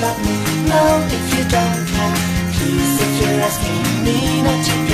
[0.00, 0.36] love me,
[0.68, 2.16] no if you don't care.
[2.54, 4.85] Please if you're asking me not to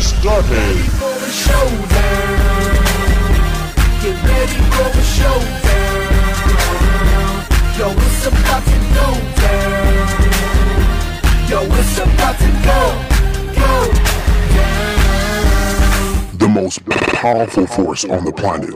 [0.00, 0.76] started.
[4.02, 6.06] Get ready for the showdown.
[7.78, 9.08] Yo, it's about to go
[9.40, 10.06] down.
[11.48, 12.80] Yo, it's about to go,
[13.54, 13.72] go
[14.54, 16.38] down.
[16.38, 18.74] The most powerful force on the planet.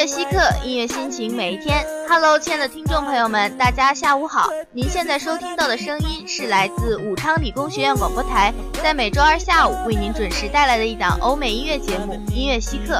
[0.00, 1.84] 音乐稀客，音乐心情每一天。
[2.08, 4.48] Hello，亲爱的听众朋友们，大家下午好。
[4.72, 8.50] 您现在收听到的声音是来自武昌理工学院广播台，
[8.82, 12.94] 在每周二下午为您准时带来的一档欧美音乐节目《音乐稀客》。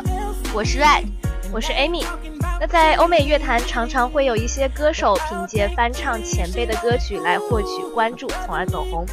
[0.53, 1.07] 我是 Red，
[1.51, 2.05] 我是 Amy。
[2.61, 9.07] 那在欧美乐坛，常常会有一些歌手凭借翻唱前辈的歌曲来获取关注，从而走红。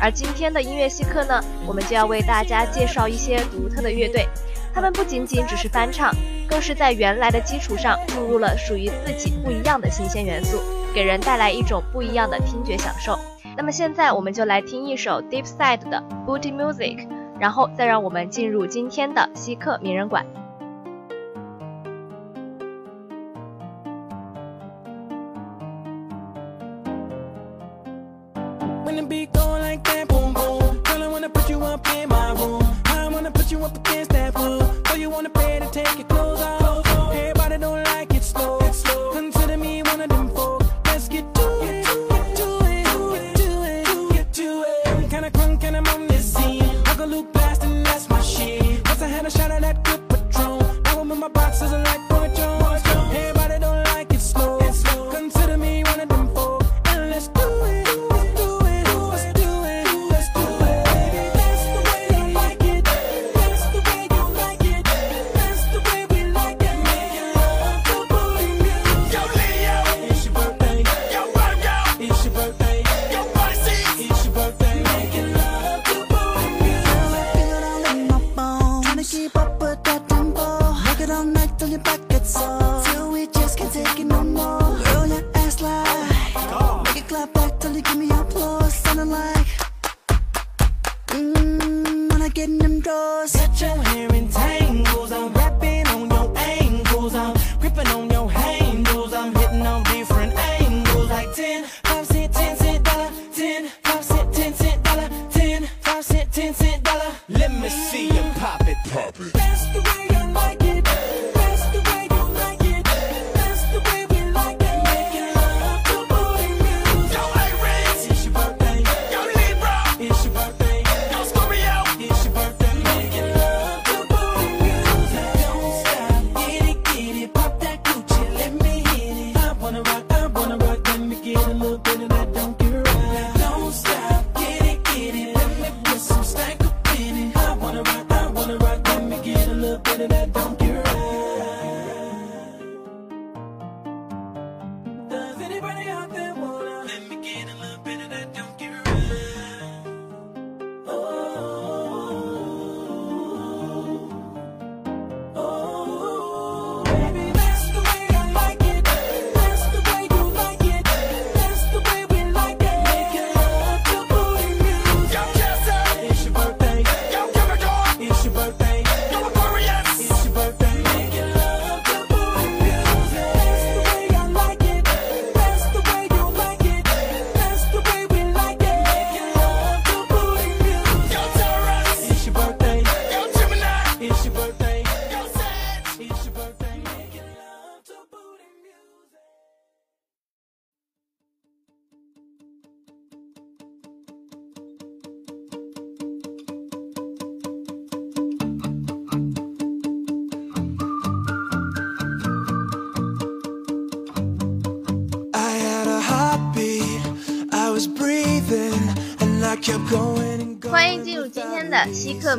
[0.00, 4.28] 而今天的音乐稀客呢，我们就要为大家介绍一些独特的乐队。
[4.74, 6.14] 他们不仅仅只是翻唱，
[6.48, 10.58] 更是在原来的基础上注入了属于自己不一样的新鲜元素，
[10.94, 13.18] 给人带来一种不一样的听觉享受。
[13.56, 17.08] 那么现在我们就来听一首 Deep Side 的 Booty Music，
[17.40, 20.24] 然后再让我们进入今天的稀客名人馆。
[87.82, 88.17] Give me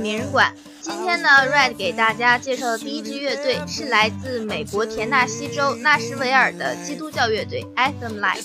[0.09, 0.51] 名人馆。
[0.81, 8.41] 今天呢，Red 给大家介绍的第一支乐队是来自美国田纳西州纳什维尔的基督教乐队 Anthem Light。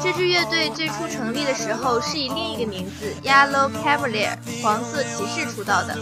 [0.00, 5.98] 这支乐队最初成立的时候是以另一个名字 Yellow Cavalier 黄色骑士出道的。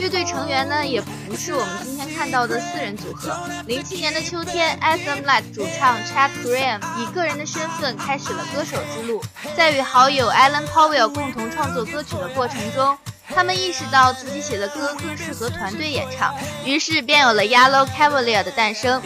[0.00, 3.38] 乐队成员呢也不是我们今天看到的四人组合。
[3.66, 9.22] 零七年的秋天，Anthem Light 主唱 Chad Graham 以个人的身份开始了歌手之路，
[9.56, 12.98] 在与好友 Alan Powell 共同创作歌曲的过程中。
[13.34, 16.34] 他们意识到自己写的歌更适合团队演唱，
[16.64, 19.02] 于是便有了 Yellow Cavalier 的诞生。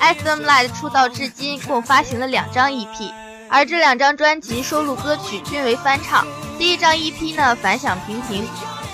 [0.00, 3.12] item light 出道至今共发行了两张 EP，
[3.48, 6.26] 而这两张专辑收录歌曲均为翻唱。
[6.58, 8.44] 第一张 EP 呢反响平平，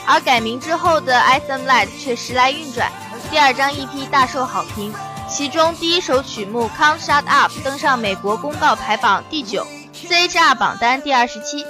[0.06, 2.90] 而改名之后的 item light 却时来运转。
[3.30, 4.92] 第二张 EP 大受好评，
[5.28, 11.64] 其中第一首曲目 Can't Shut Up 登上美国公告排榜第九，CHR 榜单第二十七。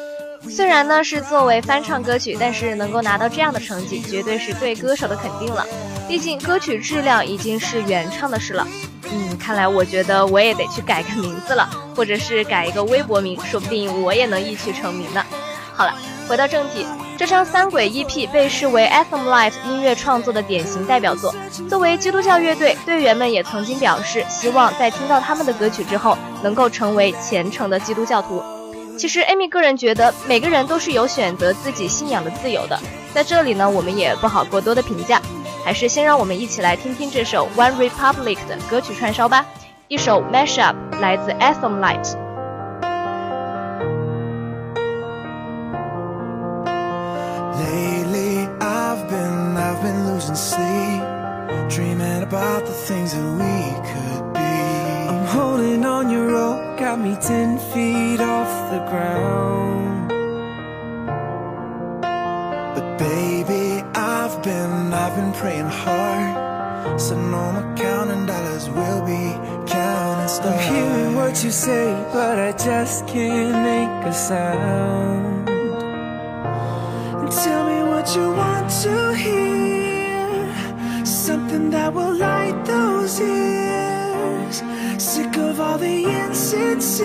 [0.48, 5.66] 虽然呢是作为翻唱歌曲，但是能够拿到这样的成绩，绝对是对歌手的肯定了。
[6.06, 8.66] 毕竟歌曲质量已经是原唱的事了。
[9.10, 15.24] 嗯，看来我觉得我也得去改个名字了，或者是改一个微博名，说不定我也能一曲成名呢。
[15.74, 15.94] 好了，
[16.26, 16.86] 回到正题，
[17.16, 21.34] 这张三轨 EP 被视为 Atom Light 音乐创作的典型代表作。
[21.68, 28.42] 作为基督教乐队，队员们也曾经表示，希望在听到他们的歌曲之后，能够成为虔诚的基督教徒。
[28.98, 32.76] 其实，Amy 个人觉得每个人都是有选择自己信仰的自由的。
[33.14, 35.22] 在这里呢，我们也不好过多的评价，
[35.64, 39.46] 还是先让我们一起来听听这首 One Republic 的歌曲串烧吧。
[39.86, 42.16] 一首 Mashup 来自 Anthem Light。
[47.56, 51.02] Lately, I've been, I've been losing sleep,
[51.68, 54.67] dreaming about the things that we could be.
[55.34, 60.08] Holding on your rope, got me ten feet off the ground.
[62.74, 66.98] But baby, I've been, I've been praying hard.
[66.98, 69.24] So no more counting dollars, we'll be
[69.70, 70.66] counting stars.
[70.66, 75.48] I'm hearing what you say, but I just can't make a sound.
[77.20, 81.04] And Tell me what you want to hear.
[81.04, 83.87] Something that will light those ears.
[84.98, 87.04] Sick of all the insincere.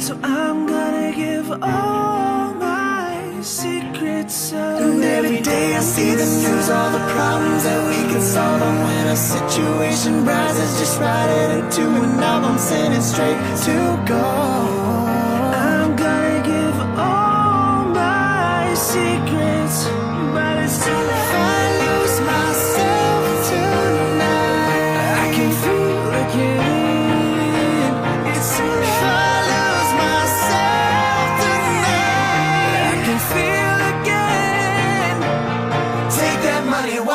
[0.00, 4.80] So I'm gonna give all my secrets up.
[4.80, 8.60] And every day I see the news, all the problems that we can solve.
[8.60, 14.04] And when a situation rises, just write it into an album, send it straight to
[14.08, 14.83] gold.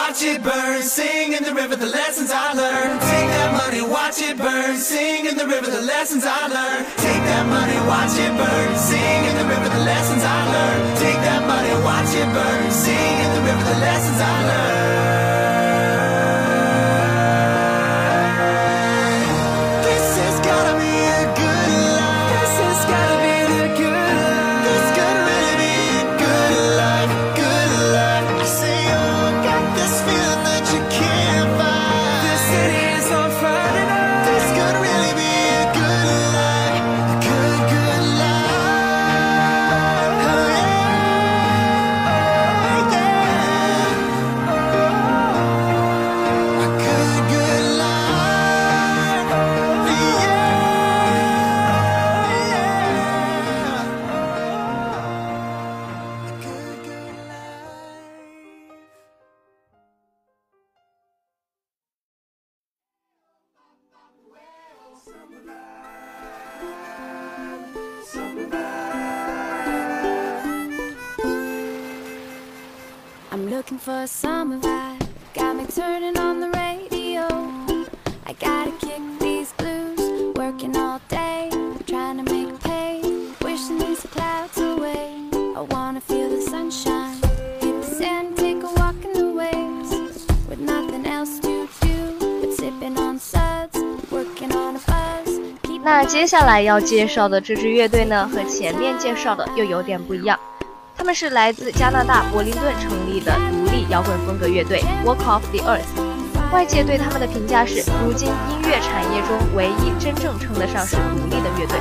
[0.10, 0.82] Watch it burn.
[0.82, 3.00] Sing in the river the lessons I learned.
[3.00, 4.76] Take that money, watch it burn.
[4.76, 6.88] Sing in the river the lessons I learned.
[6.98, 8.76] Take that money, watch it burn.
[8.76, 10.98] Sing in the river the lessons I learned.
[10.98, 12.72] Take that money, watch it burn.
[12.72, 15.69] Sing in the river the lessons I learned.
[78.30, 80.00] I gotta kick these blues.
[80.36, 81.50] Working all day,
[81.88, 83.02] trying to make pay.
[83.42, 85.16] Wishing these clouds away.
[85.34, 87.16] I wanna feel the sunshine.
[87.60, 90.28] Hit the sand, take a walk in the waves.
[90.48, 93.76] With nothing else to do but sipping on suds.
[94.12, 95.82] Working on a buzz.
[95.84, 100.40] 那接下来要介绍的这支乐队呢，和前面介绍的又有点不一样。
[100.96, 106.09] 他们是来自加拿大柏林顿成立的独立摇滚风格乐队 Walk Off the Earth。
[106.52, 111.78] 外界对他们的评价是，如今音乐产业中唯一真正称得上是独立的乐队。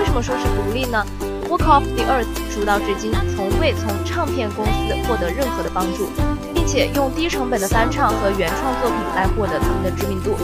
[0.00, 1.04] 为什么说是独立呢
[1.48, 6.08] ？Walk Off the Earth 出道至今，从未从唱片公司获得任何的帮助，
[6.52, 10.36] 并且用低成本的翻唱和原创作品来获得他们的知名度，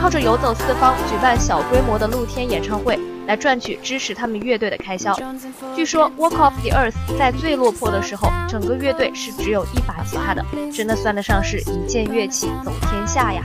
[0.00, 5.18] 靠着游走四方，举办小规模的露天演唱会来赚取支持他们乐队的开销。
[5.74, 13.42] 据说 Walk Off the Earth 在最落魄的时候，整个乐队是只有一把吉他的，真的算得上是一件乐器走天下呀。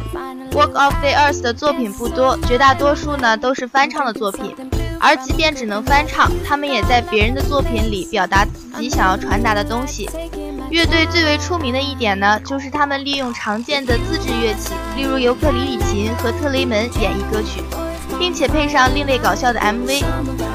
[0.51, 4.53] Walk Off the Earth 的作品不多，绝大多数呢都是翻唱的作品。
[5.03, 10.07] 而即便只能翻唱，他们也在别人的作品里表达自己想要传达的东西。
[10.69, 17.63] 乐队最为出名的一点呢，就是他们利用常见的自制乐器，例如尤克里里琴和特雷门演绎歌曲，
[18.21, 20.03] 并且配上另类搞笑的 MV。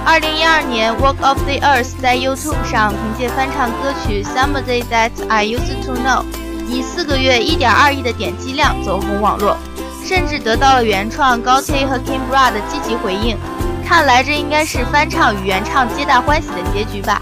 [0.04, 6.22] 二零一二年，Walk of the Earth 在 YouTube 上凭借翻唱歌曲 Somebody That I Used to Know，
[6.68, 9.56] 以四个月一点二亿的点击量走红网络，
[10.04, 13.36] 甚至得到了原创 Gotti 和 Kimbra 的积极回应。
[13.84, 17.20] 看来这应该是翻唱与原唱皆大欢喜的结局吧。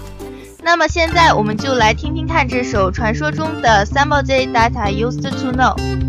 [0.61, 6.04] 那么现在我们就来听听看这首传说中的 Somebody That I Used to Know。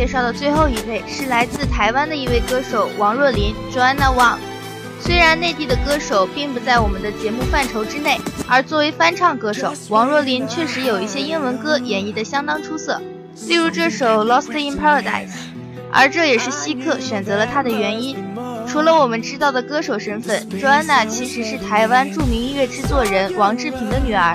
[0.00, 4.38] 介绍的最后一位是来自台湾的一位歌手王若琳 （Joanna Wang）。
[4.98, 12.98] 虽然内地的歌手并不在我们的节目范畴之内，而作为翻唱歌手，王若琳确实有一些英文歌演绎的相当出色，
[13.46, 15.28] 例如这首《Lost in Paradise》，
[15.92, 18.16] 而这也是希克选择了她的原因。
[18.66, 24.34] 除了我们知道的歌手身份，Joanna 其实是台湾著名音乐制作人王志平的女儿。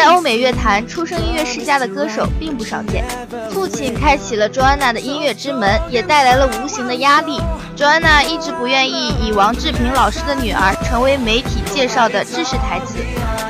[0.00, 3.04] 在欧美乐坛出生音乐世家的歌手并不少见，
[3.50, 7.38] 父亲开启了 Joanna 的音乐之门，也带来了无形的压力。
[7.76, 12.96] Joanna 一直不愿意以王志平老师的女儿成为媒体介绍的知识台词，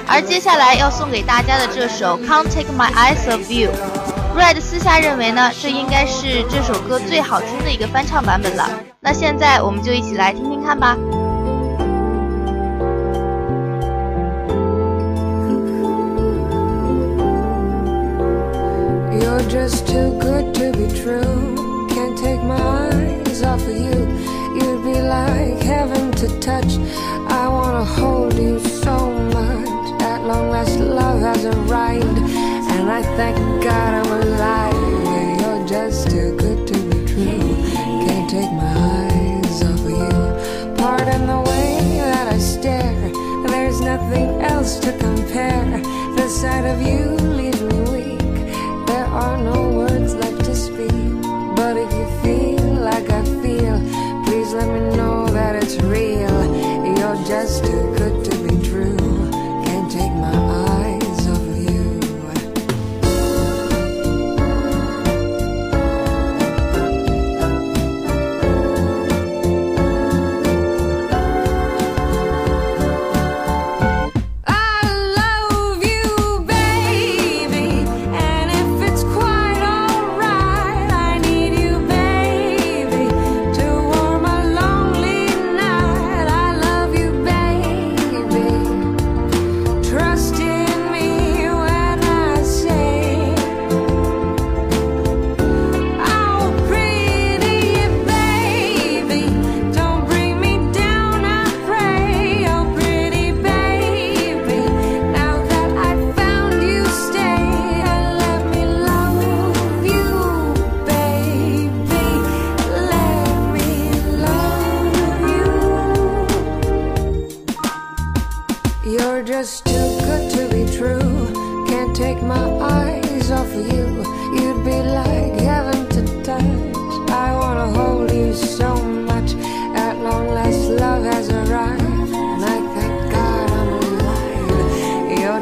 [0.09, 3.71] 而接下来要送给大家的这首《Can't Take My Eyes Off You》
[4.37, 8.69] ，Red 私下认为呢，这应该是这首歌最好听的一个翻唱版本了。
[8.99, 10.97] 那现在我们就一起来听听看吧。
[19.51, 21.89] Just too good to be true.
[21.89, 23.99] Can't take my eyes off of you.
[24.55, 26.79] You'd be like heaven to touch.
[27.27, 30.03] I wanna hold you so much.
[30.03, 32.19] At long last, love has arrived,
[32.75, 34.75] and I thank God I'm alive.
[35.05, 37.57] Yeah, you're just too good to be true.
[38.07, 40.75] Can't take my eyes off of you.
[40.77, 43.11] Pardon the way that I stare.
[43.49, 45.81] There's nothing else to compare.
[46.15, 47.21] The sight of you
[49.45, 50.91] no words left to speak.
[51.57, 53.79] But if you feel like I feel,
[54.25, 56.39] please let me know that it's real.
[56.97, 58.00] You're just too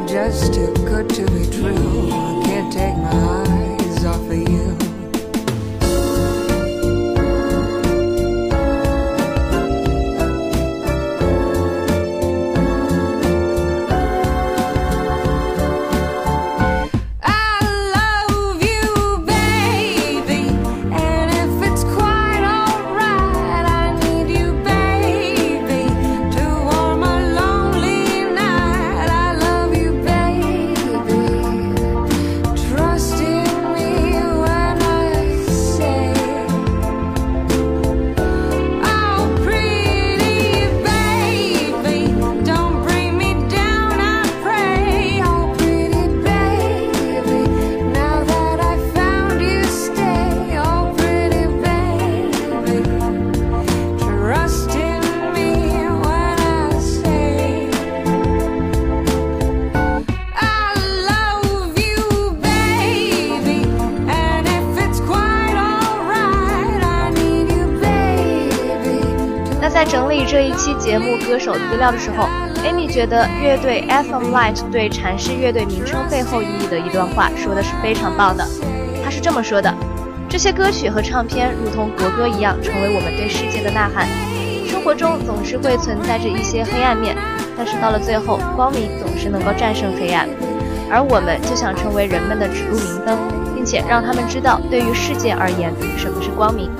[0.08, 2.08] just too good to be true.
[2.10, 3.57] I can't take my eyes
[71.28, 72.26] 歌手资料的时候
[72.64, 78.42] ，Amy 觉得乐队 FM Light 对阐释乐队名称背后意义的一段话说的是非常棒的。
[79.04, 79.72] 他是这么说的：
[80.26, 84.08] 这些歌曲和唱片如同国歌一样，成为我们对世界的呐喊。
[84.66, 87.14] 生活中总是会存在着一些黑暗面，
[87.58, 90.26] 但是到了最后，光明总是能够战胜黑暗。
[90.90, 93.18] 而我们就想成为人们的指路明灯，
[93.54, 96.70] 并且让他们知道，对于世界而言，什么是光明。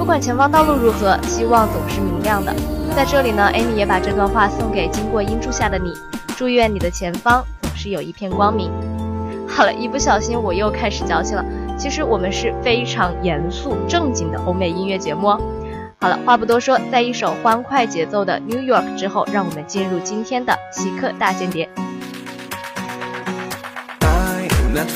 [0.00, 2.54] 不管前方道路如何，希望总是明亮的。
[2.96, 5.92] 在这里呢，Amy 也把这段话送给经过音柱下的你，
[6.38, 8.72] 祝愿你的前方总是有一片光明。
[9.46, 11.44] 好了，一不小心我又开始矫情了。
[11.76, 15.40] 其实我们是非常严肃正经的欧美音乐节目哦。
[16.00, 21.68] 好了，话不多说，在一首欢快节奏的《New York》之后，让我们进入今天的奇客大间谍。
[24.00, 24.88] I am not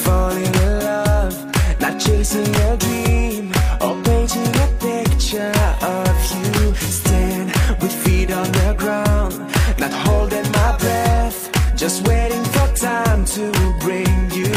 [5.35, 6.75] picture of you.
[6.75, 7.49] Stand
[7.81, 9.39] with feet on the ground,
[9.79, 14.53] not holding my breath, just waiting for time to bring you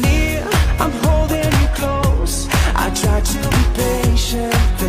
[0.00, 0.46] near.
[0.78, 2.48] I'm holding you close.
[2.74, 4.81] I try to be patient.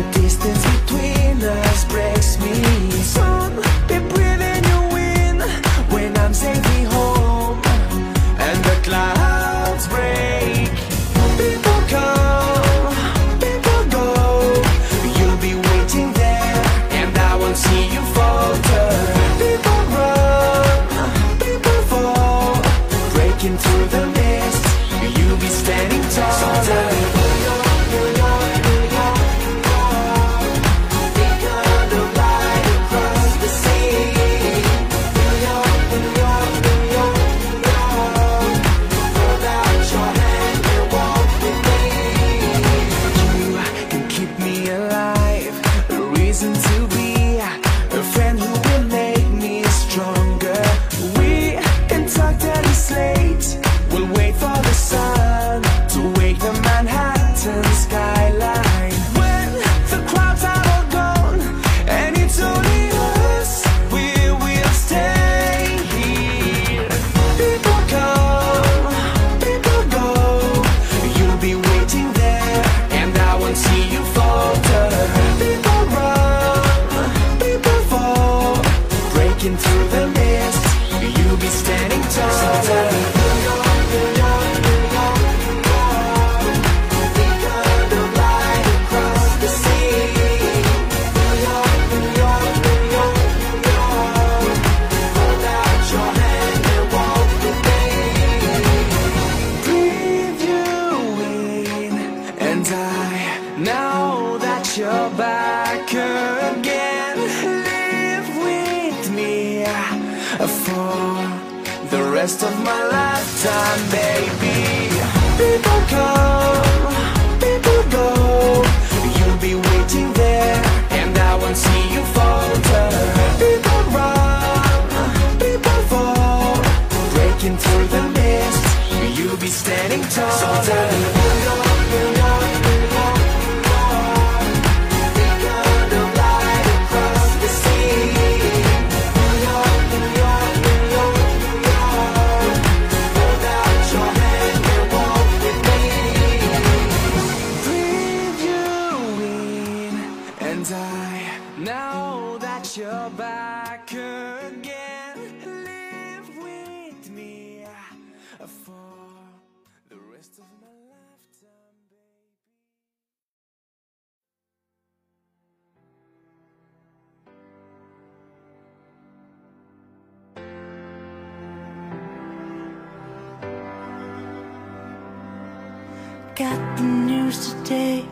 [176.36, 178.04] Got the news today.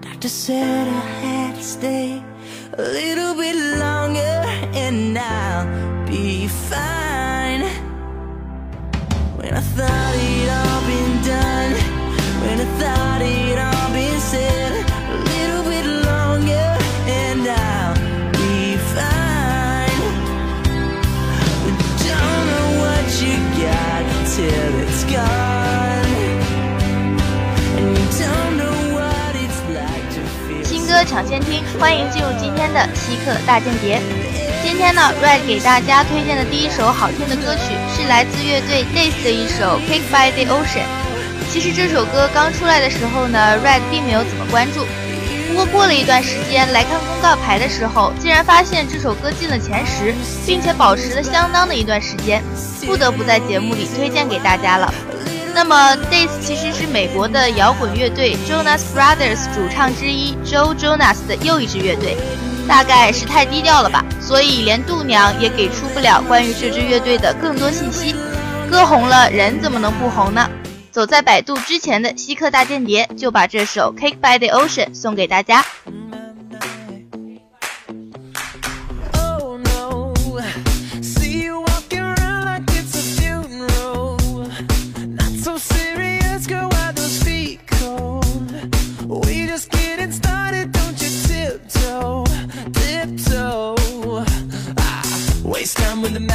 [0.00, 2.20] Doctor said I had to stay
[2.72, 3.54] a little bit
[31.18, 34.00] 抢先听，欢迎进入今天的稀客大间谍。
[34.62, 40.86] 今天呢，Red 给大家推荐的第一首好听的歌曲是来自乐队 Days 的一首《Kick by the Ocean》。
[41.50, 44.86] 其实这首歌刚出来的时候呢，Red 并没有怎么关注。
[45.48, 50.14] 不过过了一段时间来看公告牌的时候，竟然发现这首歌进了前十，
[50.46, 52.40] 并且保持了相当的一段时间，
[52.86, 54.94] 不得不在节目里推荐给大家了。
[55.58, 62.16] 那么 Days 其实是美国的摇滚乐队 Jonas Brothers 主唱之一 Joe Jonas 的又一支乐队，
[62.68, 68.14] 大概是太低调了吧，所以连度娘也给出不了关于这支乐队的更多信息。
[68.70, 70.48] 歌红了，人怎么能不红呢？
[70.92, 75.64] 走在百度之前的稀客大间谍就把这首 Cake by the Ocean 送给大家。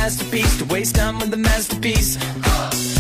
[0.03, 2.17] Masterpiece, to waste time with the masterpiece.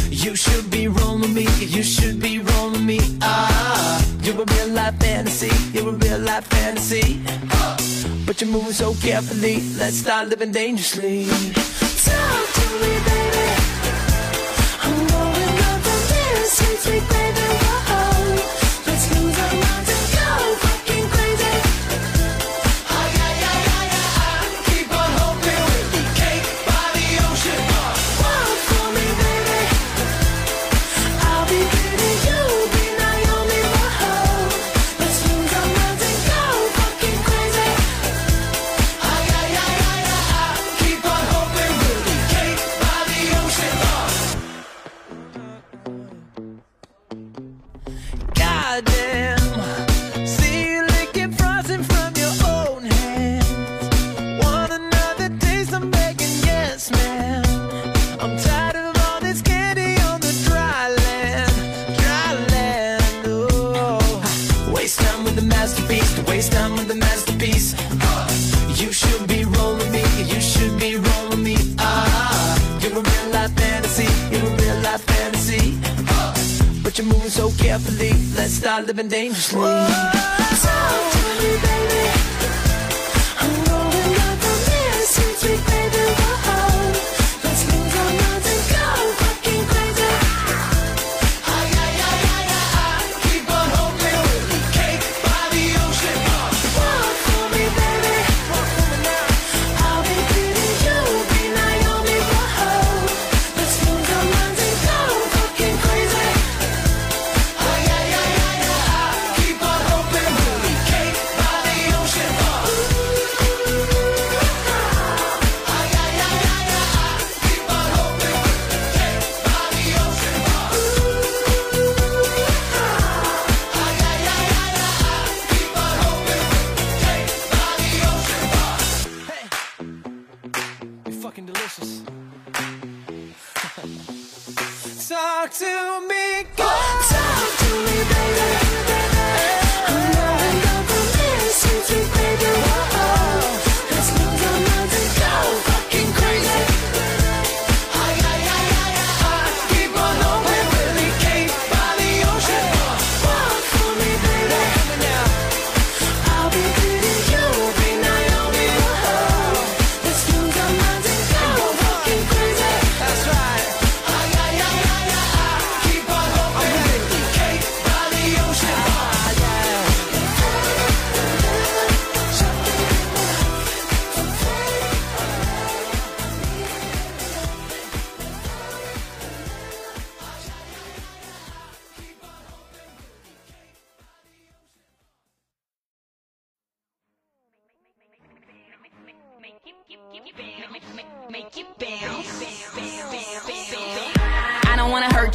[0.09, 2.99] You should be rolling me, you should be rolling me.
[3.21, 4.01] Ah.
[4.21, 7.19] You're a real life fantasy, you're a real life fantasy.
[8.25, 11.25] But you're moving so carefully, let's start living dangerously.
[12.07, 13.47] Talk to me, baby.
[14.85, 17.82] I'm going up from this sweet, sweet baby.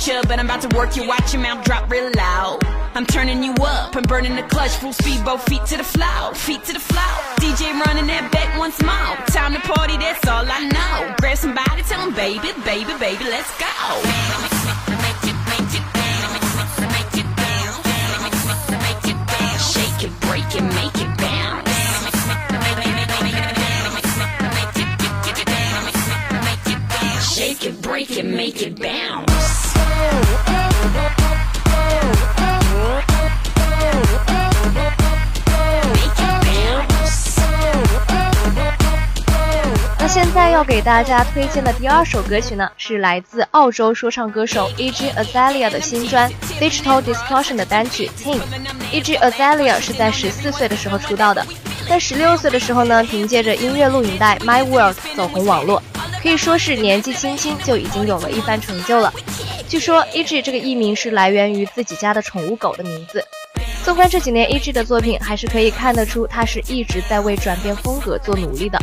[0.06, 1.06] You, but I'm about to work you.
[1.06, 2.58] Watch your mouth drop real loud.
[2.94, 4.72] I'm turning you up and burning the clutch.
[4.72, 7.02] Full speed, both feet to the floor, feet to the floor.
[7.40, 9.16] DJ running that back once more.
[9.32, 11.14] Time to party, that's all I know.
[11.20, 13.66] Grab somebody, tell them, baby, baby, baby, let's go.
[19.72, 21.68] Shake it, break it, make it bounce.
[27.34, 29.67] Shake it, break it, make it bounce.
[40.00, 48.40] 那现在要给大家推荐的第二首歌曲呢，是来自澳洲说唱歌手 E G Azalea 的新专 Digital Discussion 的单曲 Team。
[48.90, 51.44] E G Azalea 是在十四岁的时候出道的，
[51.88, 55.82] 在十六岁的时候呢，凭借着音乐录影带 My World 走红网络，
[56.22, 59.12] 可以说是年纪轻轻就已经有了一番成就了。
[59.68, 60.40] 据说 E.G.
[60.40, 63.22] 这个艺名是来源于自己家的宠物狗的名字。
[63.84, 64.72] 纵观这几年 E.G.
[64.72, 68.78] 的作品，还是可以看得出他是一直在为转变风格做努力的。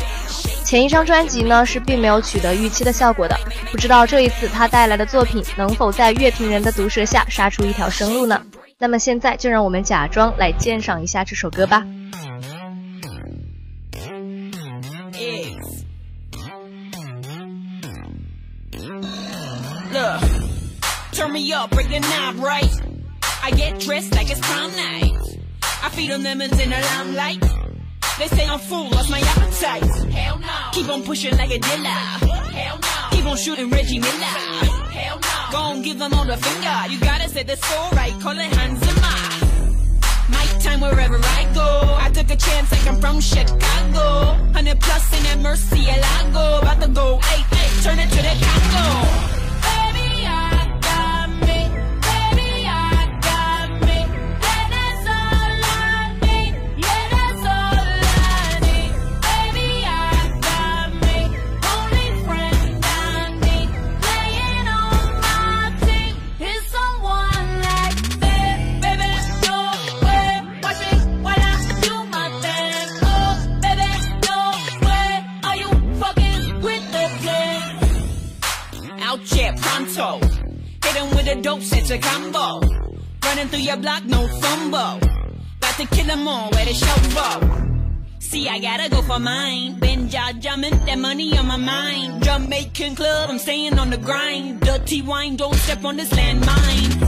[0.63, 3.35] 前一张专辑呢是并没有取得预期的效果的，
[3.71, 8.39] 不知道这一次他带来的作品能否在乐评人的毒舌下杀出一条生路呢？
[8.77, 11.83] 那么现在就让我们假装来鉴赏一下这首歌吧。
[21.15, 22.69] Turn me up, break the knob right.
[23.41, 25.13] I get dressed like it's prom night.
[25.81, 27.41] I feed on lemons in the limelight.
[28.19, 29.83] They say I'm full, lost my appetite.
[30.11, 30.47] Hell no.
[30.73, 31.87] Keep on pushing like a dealer.
[31.87, 33.09] Hell no.
[33.11, 34.35] Keep on shooting Reggie Miller.
[34.91, 35.51] Hell no.
[35.51, 36.91] Go and give them all the finger.
[36.91, 39.15] You gotta say the soul right, call it Hanzima.
[40.61, 41.95] time wherever I go.
[41.97, 44.35] I took a chance like I'm from Chicago.
[44.51, 46.61] 100 plus in that Murcielago.
[46.61, 49.34] About to go, hey, hey, turn it to the Congo.
[79.61, 80.19] Pronto.
[80.83, 82.61] Hit 'em with a dope, set a combo.
[83.23, 84.99] Running through your block, no fumble.
[85.57, 87.29] About to kill 'em all, the show go.
[88.19, 89.79] See, I gotta go for mine.
[89.79, 92.23] Been jaw jumping, that money on my mind.
[92.23, 94.61] Jamaican club, I'm staying on the grind.
[94.61, 96.99] Dirty wine, don't step on this landmine.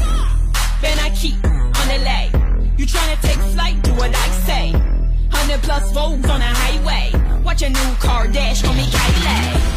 [0.81, 1.36] Then I keep
[1.79, 2.29] on the lay.
[2.77, 4.65] You tryna take flight, do what I say.
[5.31, 7.12] Hundred plus Vogues on the highway.
[7.43, 9.76] Watch a new car dash, call me Kylie.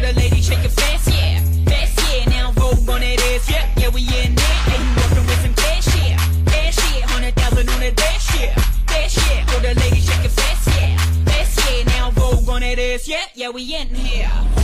[0.00, 1.40] Oh, the lady shake it fast, yeah.
[1.66, 2.24] Fast, yeah.
[2.30, 3.68] Now Vogue on that ass, yeah.
[3.76, 4.46] Yeah, we in there.
[4.64, 6.16] Hey, you working with some cash here?
[6.46, 7.06] Cash here.
[7.06, 8.54] Hundred thousand on the dash here.
[8.86, 9.44] Dash here.
[9.48, 10.96] Oh, the lady shake it fast, yeah.
[11.26, 11.84] Fast, yeah.
[11.84, 13.26] Now Vogue on that ass, yeah.
[13.34, 14.59] Yeah, we in here.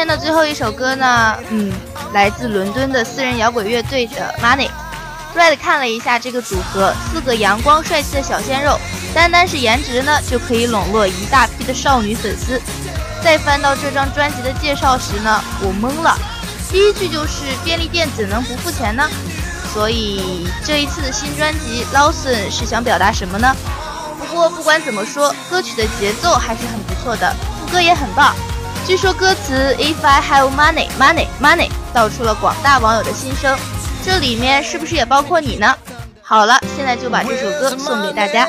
[0.00, 1.70] 天的最后一首歌呢，嗯，
[2.14, 4.70] 来自伦敦的私人摇滚乐队的 Money。
[5.36, 8.78] Red 看了一下这个组合，四个阳光帅气的小鲜肉，
[9.14, 12.58] 单单是颜值呢就可以笼络一大批的少女粉丝。
[13.22, 16.16] 再翻到这张专辑的介绍时呢，我懵了，
[16.70, 19.06] 第一句就是便利店怎能不付钱呢？
[19.74, 23.54] 所以这一次的新专辑 Lawson 是想表达什么呢？
[24.18, 28.34] 不过不管怎么说，歌曲的节奏还是很不错的，副歌也很棒。
[28.86, 33.56] 据说歌词 If I have money, money, money 道出了广大网友的心声，
[34.04, 35.76] 这里面是不是也包括你呢？
[36.22, 38.48] 好了，现在就把这首歌送给大家。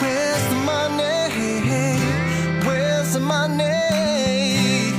[0.00, 2.00] Where's the money?
[2.64, 4.92] Where's the money?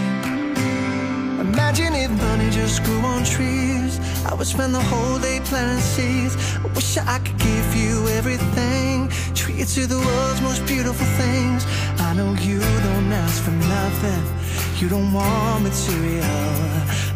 [1.41, 3.99] Imagine if money just grew on trees.
[4.25, 6.35] I would spend the whole day planting seeds.
[6.63, 9.09] I wish I could give you everything.
[9.33, 11.65] Treat you to the world's most beautiful things.
[12.17, 14.23] Know you don't ask for nothing.
[14.79, 16.25] You don't want material.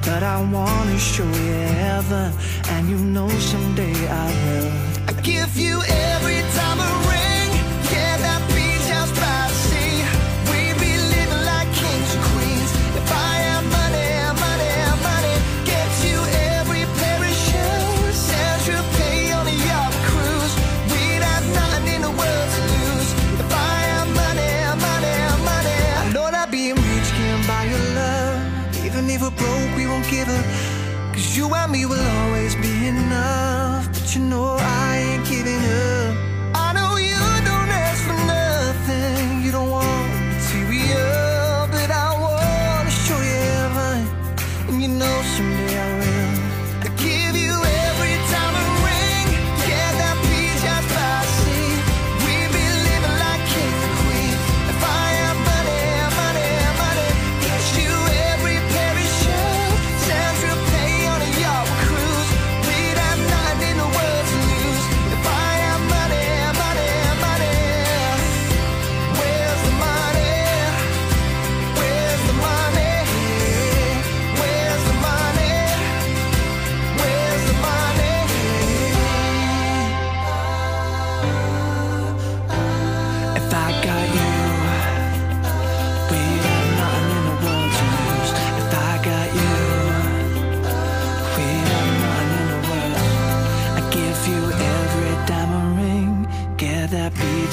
[0.06, 2.32] But I wanna show you heaven.
[2.70, 4.72] And you know someday I will.
[5.10, 6.11] I give you every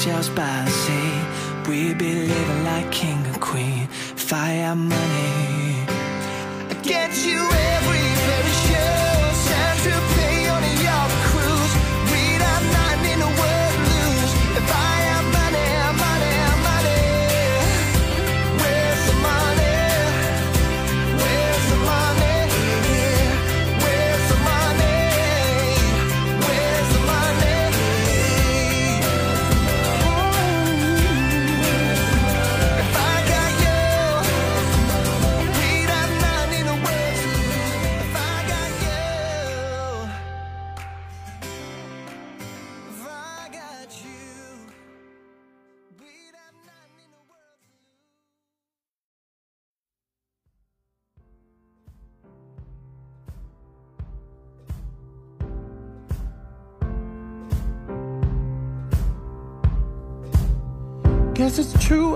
[0.05, 1.69] house by the sea.
[1.69, 3.87] We'd be living like king and queen.
[4.15, 5.48] Fire money.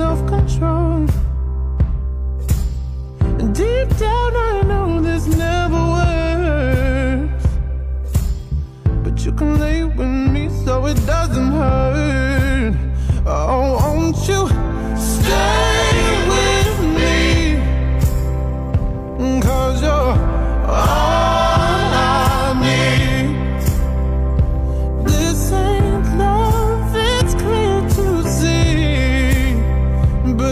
[0.00, 1.06] and self control.
[3.52, 7.46] Deep down, I know this never works.
[9.02, 12.07] But you can lay with me so it doesn't hurt.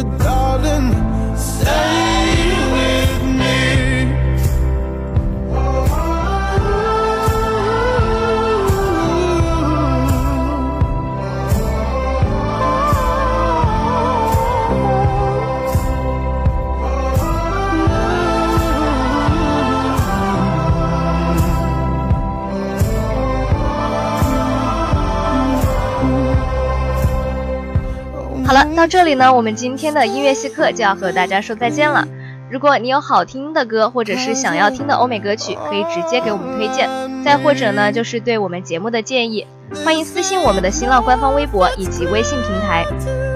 [0.02, 0.92] Darling,
[1.36, 2.05] stay
[28.76, 32.06] 到这里呢，我们今天的音乐系课就要和大家说再见了。
[32.50, 36.86] 如果你有好听的歌，或者是想要听的欧美歌曲，可以直接给我们推荐；
[37.24, 39.46] 再或者呢，就是对我们节目的建议，
[39.82, 42.84] 欢迎私信我们的新浪官方微博以及微信平台。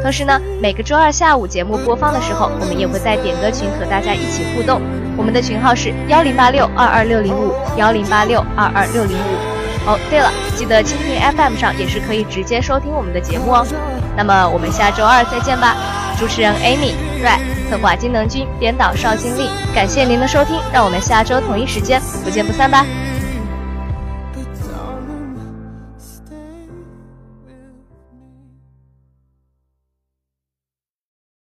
[0.03, 4.79] 同时呢，每个周二下午节目播放的时候，我们也会在点歌群和大家一起互动。
[5.17, 9.50] 我们的群号是幺零八六二二六零五幺零八六二二六零五。
[9.87, 13.67] 哦，对了，记得蜻蜓 FM 上也是可以直接收听我们的节目哦。
[14.17, 15.77] 那么我们下周二再见吧。
[16.19, 16.93] 主持人 Amy、
[17.25, 22.85] Ray，策划金能军，编导邵金丽，感谢您的收听，让我们下周同一时间不见不散吧。